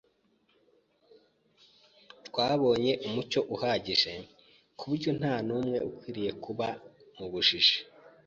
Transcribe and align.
Twabonye 2.27 2.93
umucyo 3.07 3.39
uhagije, 3.55 4.11
ku 4.77 4.83
buryo 4.89 5.09
nta 5.19 5.33
n’umwe 5.47 5.77
ukwiriye 5.89 6.31
kuba 6.43 6.67
mu 7.17 7.25
bujiji, 7.31 7.77